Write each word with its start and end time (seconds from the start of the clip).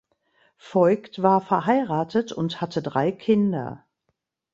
Voigt 0.57 1.21
war 1.21 1.41
verheiratet 1.41 2.31
und 2.31 2.59
hatte 2.59 2.81
drei 2.81 3.11
Kinder. 3.11 3.85